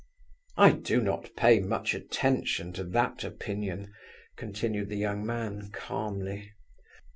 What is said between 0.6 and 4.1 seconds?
do not pay much attention to that opinion,"